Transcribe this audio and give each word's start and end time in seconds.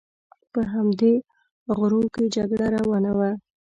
په 0.51 0.61
همدې 0.73 1.13
غرو 1.77 2.03
کې 2.13 2.23
جګړه 2.35 2.67
روانه 2.77 3.11
وه. 3.17 3.31